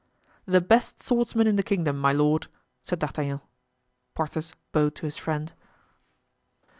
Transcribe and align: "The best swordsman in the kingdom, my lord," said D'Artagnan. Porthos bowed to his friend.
"The 0.47 0.61
best 0.61 1.03
swordsman 1.03 1.45
in 1.45 1.57
the 1.57 1.61
kingdom, 1.61 1.99
my 2.01 2.11
lord," 2.11 2.47
said 2.81 2.97
D'Artagnan. 2.97 3.39
Porthos 4.15 4.55
bowed 4.71 4.95
to 4.95 5.05
his 5.05 5.17
friend. 5.17 5.53